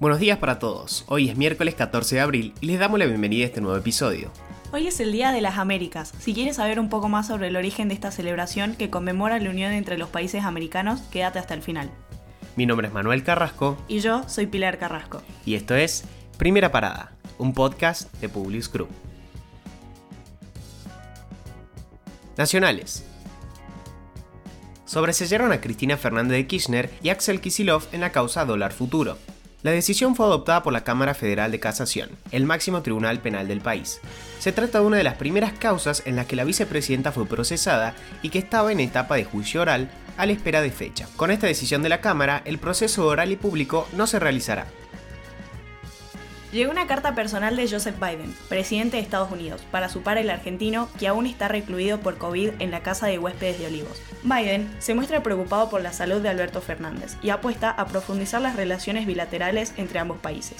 [0.00, 1.04] Buenos días para todos.
[1.08, 4.32] Hoy es miércoles 14 de abril y les damos la bienvenida a este nuevo episodio.
[4.72, 6.14] Hoy es el Día de las Américas.
[6.18, 9.50] Si quieres saber un poco más sobre el origen de esta celebración que conmemora la
[9.50, 11.90] unión entre los países americanos, quédate hasta el final.
[12.56, 13.76] Mi nombre es Manuel Carrasco.
[13.88, 15.20] Y yo soy Pilar Carrasco.
[15.44, 16.04] Y esto es
[16.38, 18.88] Primera Parada, un podcast de Publius Group.
[22.38, 23.04] Nacionales.
[24.86, 29.18] Sobreseyeron a Cristina Fernández de Kirchner y Axel Kisilov en la causa Dólar Futuro.
[29.62, 33.60] La decisión fue adoptada por la Cámara Federal de Casación, el máximo tribunal penal del
[33.60, 34.00] país.
[34.38, 37.94] Se trata de una de las primeras causas en las que la vicepresidenta fue procesada
[38.22, 41.08] y que estaba en etapa de juicio oral a la espera de fecha.
[41.16, 44.66] Con esta decisión de la Cámara, el proceso oral y público no se realizará.
[46.52, 50.30] Llegó una carta personal de Joseph Biden, presidente de Estados Unidos, para su par el
[50.30, 54.02] argentino que aún está recluido por COVID en la casa de huéspedes de Olivos.
[54.24, 58.56] Biden se muestra preocupado por la salud de Alberto Fernández y apuesta a profundizar las
[58.56, 60.56] relaciones bilaterales entre ambos países.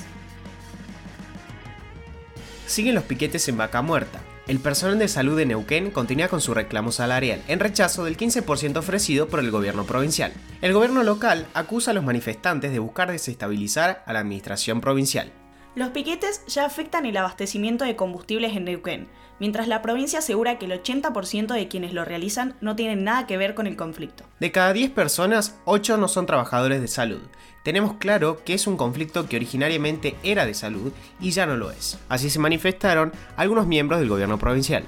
[2.66, 4.20] Siguen los piquetes en Vaca Muerta.
[4.46, 8.76] El personal de salud de Neuquén continúa con su reclamo salarial, en rechazo del 15%
[8.76, 10.32] ofrecido por el gobierno provincial.
[10.62, 15.32] El gobierno local acusa a los manifestantes de buscar desestabilizar a la administración provincial.
[15.76, 20.66] Los piquetes ya afectan el abastecimiento de combustibles en Neuquén, mientras la provincia asegura que
[20.66, 24.24] el 80% de quienes lo realizan no tienen nada que ver con el conflicto.
[24.40, 27.20] De cada 10 personas, 8 no son trabajadores de salud.
[27.62, 31.70] Tenemos claro que es un conflicto que originariamente era de salud y ya no lo
[31.70, 32.00] es.
[32.08, 34.84] Así se manifestaron algunos miembros del gobierno provincial.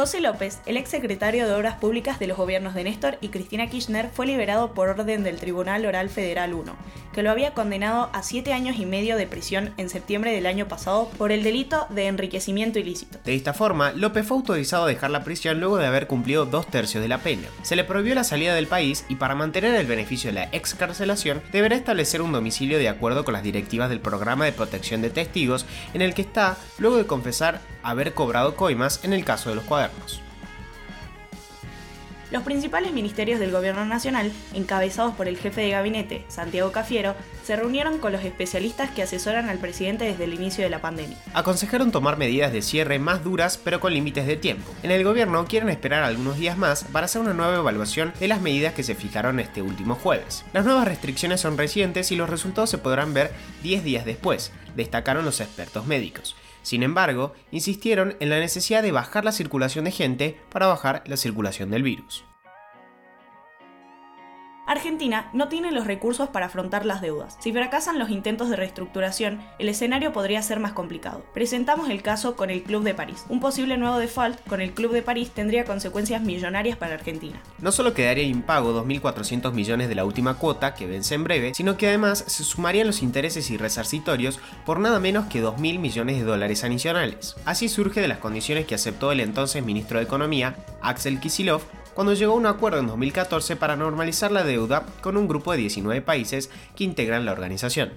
[0.00, 3.66] José López, el ex secretario de Obras Públicas de los gobiernos de Néstor y Cristina
[3.66, 6.74] Kirchner, fue liberado por orden del Tribunal Oral Federal 1,
[7.12, 10.68] que lo había condenado a siete años y medio de prisión en septiembre del año
[10.68, 13.18] pasado por el delito de enriquecimiento ilícito.
[13.26, 16.66] De esta forma, López fue autorizado a dejar la prisión luego de haber cumplido dos
[16.66, 17.48] tercios de la pena.
[17.60, 21.42] Se le prohibió la salida del país y para mantener el beneficio de la excarcelación
[21.52, 25.66] deberá establecer un domicilio de acuerdo con las directivas del programa de protección de testigos
[25.92, 29.64] en el que está luego de confesar haber cobrado coimas en el caso de los
[29.64, 29.89] cuadernos.
[32.30, 37.56] Los principales ministerios del Gobierno Nacional, encabezados por el jefe de gabinete, Santiago Cafiero, se
[37.56, 41.16] reunieron con los especialistas que asesoran al presidente desde el inicio de la pandemia.
[41.34, 44.72] Aconsejaron tomar medidas de cierre más duras pero con límites de tiempo.
[44.84, 48.40] En el gobierno quieren esperar algunos días más para hacer una nueva evaluación de las
[48.40, 50.44] medidas que se fijaron este último jueves.
[50.52, 53.32] Las nuevas restricciones son recientes y los resultados se podrán ver
[53.64, 56.36] 10 días después, destacaron los expertos médicos.
[56.62, 61.16] Sin embargo, insistieron en la necesidad de bajar la circulación de gente para bajar la
[61.16, 62.24] circulación del virus.
[64.70, 67.36] Argentina no tiene los recursos para afrontar las deudas.
[67.40, 71.24] Si fracasan los intentos de reestructuración, el escenario podría ser más complicado.
[71.34, 73.24] Presentamos el caso con el Club de París.
[73.28, 77.42] Un posible nuevo default con el Club de París tendría consecuencias millonarias para Argentina.
[77.58, 81.76] No solo quedaría impago 2.400 millones de la última cuota, que vence en breve, sino
[81.76, 86.22] que además se sumarían los intereses y resarcitorios por nada menos que 2.000 millones de
[86.22, 87.34] dólares adicionales.
[87.44, 91.62] Así surge de las condiciones que aceptó el entonces ministro de Economía, Axel Kisilov,
[91.94, 94.44] cuando llegó a un acuerdo en 2014 para normalizar la
[95.00, 97.92] con un grupo de 19 países que integran la organización.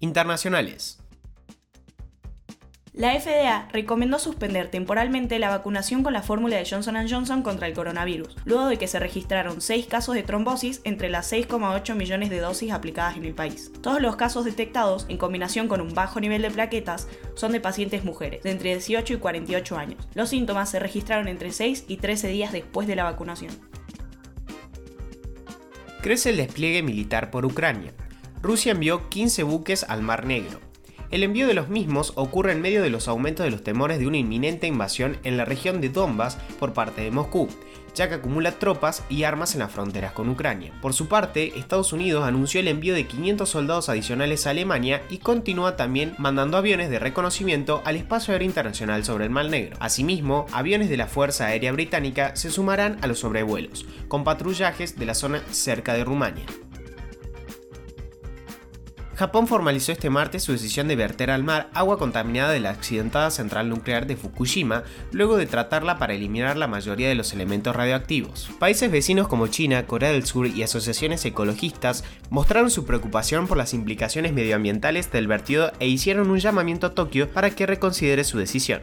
[0.00, 1.02] Internacionales.
[2.94, 7.72] La FDA recomendó suspender temporalmente la vacunación con la fórmula de Johnson Johnson contra el
[7.72, 12.40] coronavirus, luego de que se registraron 6 casos de trombosis entre las 6,8 millones de
[12.40, 13.72] dosis aplicadas en el país.
[13.80, 18.04] Todos los casos detectados, en combinación con un bajo nivel de plaquetas, son de pacientes
[18.04, 20.06] mujeres, de entre 18 y 48 años.
[20.12, 23.54] Los síntomas se registraron entre 6 y 13 días después de la vacunación.
[26.02, 27.92] Crece el despliegue militar por Ucrania.
[28.42, 30.58] Rusia envió 15 buques al Mar Negro,
[31.12, 34.06] el envío de los mismos ocurre en medio de los aumentos de los temores de
[34.06, 37.48] una inminente invasión en la región de Donbass por parte de Moscú,
[37.94, 40.72] ya que acumula tropas y armas en las fronteras con Ucrania.
[40.80, 45.18] Por su parte, Estados Unidos anunció el envío de 500 soldados adicionales a Alemania y
[45.18, 49.76] continúa también mandando aviones de reconocimiento al espacio aéreo internacional sobre el Mar Negro.
[49.80, 55.04] Asimismo, aviones de la Fuerza Aérea Británica se sumarán a los sobrevuelos, con patrullajes de
[55.04, 56.46] la zona cerca de Rumania.
[59.22, 63.30] Japón formalizó este martes su decisión de verter al mar agua contaminada de la accidentada
[63.30, 64.82] central nuclear de Fukushima,
[65.12, 68.50] luego de tratarla para eliminar la mayoría de los elementos radioactivos.
[68.58, 73.74] Países vecinos como China, Corea del Sur y asociaciones ecologistas mostraron su preocupación por las
[73.74, 78.82] implicaciones medioambientales del vertido e hicieron un llamamiento a Tokio para que reconsidere su decisión.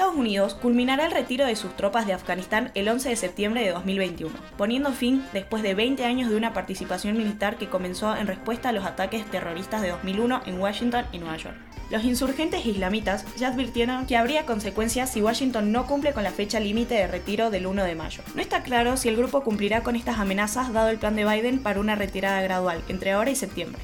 [0.00, 3.72] Estados Unidos culminará el retiro de sus tropas de Afganistán el 11 de septiembre de
[3.72, 8.70] 2021, poniendo fin después de 20 años de una participación militar que comenzó en respuesta
[8.70, 11.54] a los ataques terroristas de 2001 en Washington y Nueva York.
[11.90, 16.60] Los insurgentes islamitas ya advirtieron que habría consecuencias si Washington no cumple con la fecha
[16.60, 18.22] límite de retiro del 1 de mayo.
[18.34, 21.62] No está claro si el grupo cumplirá con estas amenazas dado el plan de Biden
[21.62, 23.82] para una retirada gradual entre ahora y septiembre.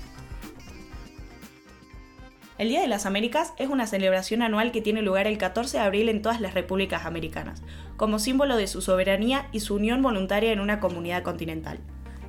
[2.59, 5.85] El Día de las Américas es una celebración anual que tiene lugar el 14 de
[5.85, 7.63] abril en todas las repúblicas americanas,
[7.99, 11.79] como símbolo de su soberanía y su unión voluntaria en una comunidad continental.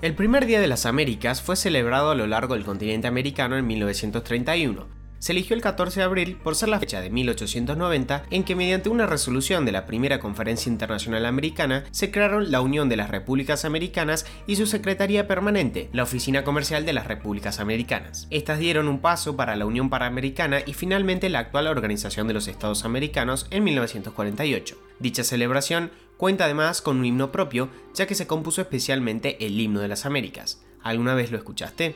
[0.01, 3.68] El primer Día de las Américas fue celebrado a lo largo del continente americano en
[3.68, 4.85] 1931,
[5.19, 8.89] se eligió el 14 de abril por ser la fecha de 1890 en que mediante
[8.89, 13.65] una resolución de la primera Conferencia Internacional Americana se crearon la Unión de las Repúblicas
[13.65, 18.27] Americanas y su Secretaría Permanente, la Oficina Comercial de las Repúblicas Americanas.
[18.29, 22.47] Estas dieron un paso para la Unión Panamericana y finalmente la actual Organización de los
[22.47, 24.77] Estados Americanos en 1948.
[24.99, 29.79] Dicha celebración cuenta además con un himno propio, ya que se compuso especialmente el himno
[29.79, 30.63] de las Américas.
[30.81, 31.95] ¿Alguna vez lo escuchaste?